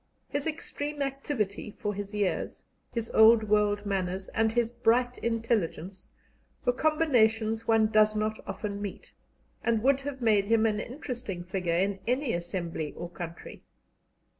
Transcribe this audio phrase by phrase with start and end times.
[0.29, 6.07] His extreme activity for his years, his old world manners, and his bright intelligence,
[6.65, 9.13] were combinations one does not often meet,
[9.63, 13.61] and would have made him an interesting figure in any assembly or country.